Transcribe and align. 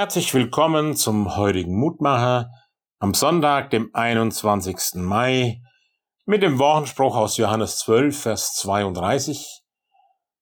Herzlich 0.00 0.32
willkommen 0.32 0.96
zum 0.96 1.36
heutigen 1.36 1.78
Mutmacher 1.78 2.50
am 3.00 3.12
Sonntag, 3.12 3.68
dem 3.68 3.90
21. 3.92 4.94
Mai, 4.94 5.60
mit 6.24 6.42
dem 6.42 6.58
Wochenspruch 6.58 7.14
aus 7.14 7.36
Johannes 7.36 7.80
12, 7.80 8.18
Vers 8.18 8.54
32. 8.54 9.60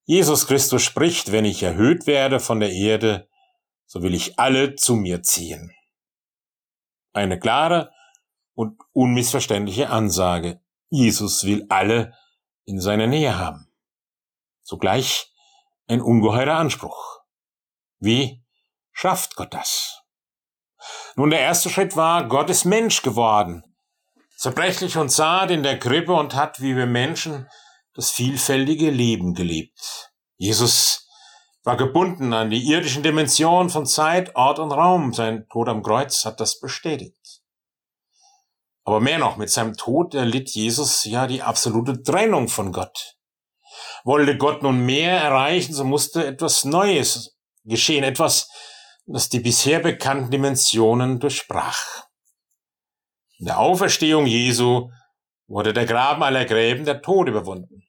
Jesus 0.05 0.47
Christus 0.47 0.81
spricht, 0.81 1.33
wenn 1.33 1.43
ich 1.43 1.61
erhöht 1.61 2.07
werde 2.07 2.39
von 2.39 2.61
der 2.61 2.71
Erde, 2.71 3.27
so 3.85 4.01
will 4.01 4.13
ich 4.13 4.39
alle 4.39 4.75
zu 4.75 4.95
mir 4.95 5.23
ziehen. 5.23 5.75
Eine 7.11 7.37
klare 7.37 7.91
und 8.55 8.79
unmissverständliche 8.93 9.89
Ansage. 9.89 10.61
Jesus 10.89 11.43
will 11.43 11.65
alle 11.67 12.13
in 12.63 12.79
seiner 12.79 13.07
Nähe 13.07 13.37
haben. 13.37 13.69
Zugleich 14.63 15.33
ein 15.87 15.99
ungeheurer 15.99 16.55
Anspruch. 16.55 17.19
Wie 17.99 18.41
schafft 18.99 19.35
Gott 19.35 19.53
das? 19.53 20.01
Nun, 21.15 21.29
der 21.29 21.39
erste 21.39 21.69
Schritt 21.69 21.95
war, 21.95 22.27
Gott 22.27 22.49
ist 22.49 22.65
Mensch 22.65 23.01
geworden. 23.01 23.63
Zerbrechlich 24.35 24.97
und 24.97 25.09
zart 25.09 25.51
in 25.51 25.63
der 25.63 25.79
Krippe 25.79 26.13
und 26.13 26.35
hat, 26.35 26.61
wie 26.61 26.75
wir 26.75 26.85
Menschen, 26.85 27.49
das 27.93 28.11
vielfältige 28.11 28.89
Leben 28.89 29.33
gelebt. 29.33 30.11
Jesus 30.37 31.07
war 31.63 31.77
gebunden 31.77 32.33
an 32.33 32.49
die 32.49 32.69
irdischen 32.69 33.03
Dimensionen 33.03 33.69
von 33.69 33.85
Zeit, 33.85 34.35
Ort 34.35 34.59
und 34.59 34.71
Raum. 34.71 35.13
Sein 35.13 35.47
Tod 35.49 35.69
am 35.69 35.83
Kreuz 35.83 36.25
hat 36.25 36.39
das 36.39 36.59
bestätigt. 36.59 37.41
Aber 38.83 38.99
mehr 38.99 39.19
noch, 39.19 39.37
mit 39.37 39.49
seinem 39.49 39.75
Tod 39.75 40.13
erlitt 40.13 40.49
Jesus 40.49 41.03
ja 41.05 41.27
die 41.27 41.41
absolute 41.41 42.01
Trennung 42.01 42.47
von 42.47 42.71
Gott. 42.71 43.17
Wollte 44.03 44.37
Gott 44.37 44.63
nun 44.63 44.85
mehr 44.85 45.21
erreichen, 45.21 45.73
so 45.73 45.83
musste 45.83 46.25
etwas 46.25 46.65
Neues 46.65 47.37
geschehen, 47.65 48.03
etwas, 48.03 48.49
das 49.11 49.29
die 49.29 49.39
bisher 49.39 49.79
bekannten 49.79 50.29
Dimensionen 50.29 51.19
durchbrach. 51.19 52.05
In 53.39 53.45
der 53.45 53.59
Auferstehung 53.59 54.25
Jesu 54.27 54.91
wurde 55.47 55.73
der 55.73 55.85
Graben 55.85 56.21
aller 56.21 56.45
Gräben 56.45 56.85
der 56.85 57.01
Tod 57.01 57.27
überwunden. 57.27 57.87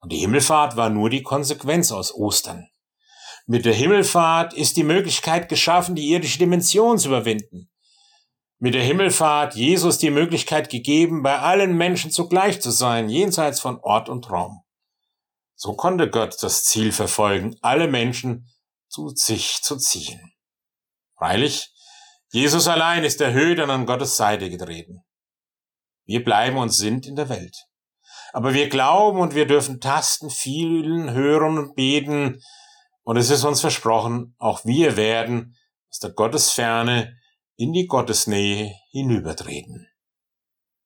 Und 0.00 0.12
die 0.12 0.18
Himmelfahrt 0.18 0.76
war 0.76 0.90
nur 0.90 1.10
die 1.10 1.22
Konsequenz 1.22 1.92
aus 1.92 2.14
Ostern. 2.14 2.68
Mit 3.46 3.64
der 3.64 3.74
Himmelfahrt 3.74 4.52
ist 4.52 4.76
die 4.76 4.84
Möglichkeit 4.84 5.48
geschaffen, 5.48 5.94
die 5.94 6.08
irdische 6.08 6.38
Dimension 6.38 6.98
zu 6.98 7.08
überwinden. 7.08 7.70
Mit 8.58 8.74
der 8.74 8.82
Himmelfahrt 8.82 9.54
Jesus 9.54 9.98
die 9.98 10.10
Möglichkeit 10.10 10.70
gegeben, 10.70 11.22
bei 11.22 11.38
allen 11.38 11.76
Menschen 11.76 12.10
zugleich 12.10 12.60
zu 12.60 12.70
sein, 12.70 13.08
jenseits 13.08 13.60
von 13.60 13.78
Ort 13.80 14.08
und 14.08 14.30
Raum. 14.30 14.62
So 15.54 15.74
konnte 15.74 16.10
Gott 16.10 16.36
das 16.40 16.64
Ziel 16.64 16.90
verfolgen, 16.90 17.56
alle 17.62 17.88
Menschen 17.88 18.48
zu 18.88 19.08
sich 19.08 19.60
zu 19.62 19.76
ziehen. 19.76 20.32
Freilich, 21.16 21.72
Jesus 22.30 22.68
allein 22.68 23.04
ist 23.04 23.20
erhöht 23.20 23.58
und 23.58 23.70
an 23.70 23.86
Gottes 23.86 24.16
Seite 24.16 24.50
getreten. 24.50 25.04
Wir 26.04 26.22
bleiben 26.22 26.56
und 26.58 26.70
sind 26.70 27.06
in 27.06 27.16
der 27.16 27.28
Welt. 27.28 27.56
Aber 28.32 28.54
wir 28.54 28.68
glauben 28.68 29.20
und 29.20 29.34
wir 29.34 29.46
dürfen 29.46 29.80
tasten, 29.80 30.30
fühlen, 30.30 31.12
hören 31.12 31.58
und 31.58 31.74
beten. 31.74 32.42
Und 33.02 33.16
es 33.16 33.30
ist 33.30 33.44
uns 33.44 33.60
versprochen, 33.60 34.34
auch 34.38 34.64
wir 34.64 34.96
werden 34.96 35.56
aus 35.90 35.98
der 35.98 36.10
Gottesferne 36.10 37.16
in 37.56 37.72
die 37.72 37.86
Gottesnähe 37.86 38.74
hinübertreten. 38.90 39.88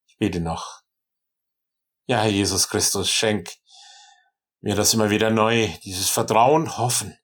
Ich 0.06 0.17
bete 0.19 0.41
noch. 0.41 0.83
Ja, 2.06 2.20
Herr 2.23 2.30
Jesus 2.30 2.69
Christus, 2.69 3.11
schenk 3.11 3.50
mir 4.61 4.75
das 4.75 4.95
immer 4.95 5.11
wieder 5.11 5.30
neu, 5.30 5.69
dieses 5.84 6.08
Vertrauen, 6.08 6.78
Hoffen, 6.78 7.17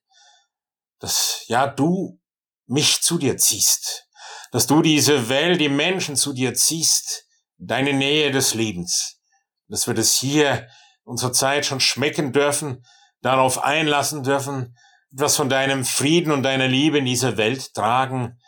dass 0.99 1.43
ja 1.47 1.67
du 1.67 2.19
mich 2.65 3.01
zu 3.01 3.17
dir 3.17 3.37
ziehst, 3.37 4.07
dass 4.51 4.67
du 4.67 4.81
diese 4.81 5.29
Welt, 5.29 5.59
die 5.59 5.69
Menschen 5.69 6.15
zu 6.15 6.33
dir 6.33 6.53
ziehst, 6.53 7.25
deine 7.57 7.93
Nähe 7.93 8.31
des 8.31 8.53
Lebens, 8.53 9.19
dass 9.67 9.87
wir 9.87 9.93
das 9.93 10.13
hier 10.13 10.67
unserer 11.03 11.33
Zeit 11.33 11.65
schon 11.65 11.79
schmecken 11.79 12.31
dürfen, 12.31 12.85
darauf 13.21 13.63
einlassen 13.63 14.23
dürfen, 14.23 14.77
etwas 15.11 15.35
von 15.35 15.49
deinem 15.49 15.85
Frieden 15.85 16.31
und 16.31 16.43
deiner 16.43 16.67
Liebe 16.67 16.99
in 16.99 17.05
dieser 17.05 17.37
Welt 17.37 17.73
tragen, 17.73 18.39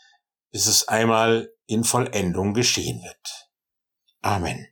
bis 0.52 0.68
es 0.68 0.88
einmal 0.88 1.50
in 1.66 1.84
Vollendung 1.84 2.54
geschehen 2.54 3.02
wird. 3.04 3.50
Amen. 4.22 4.68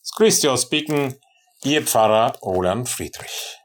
Das 0.00 0.10
grüßt 0.16 0.46
aus 0.46 0.68
Bicken, 0.68 1.20
Ihr 1.64 1.84
Pfarrer 1.84 2.38
Roland 2.40 2.88
Friedrich. 2.88 3.57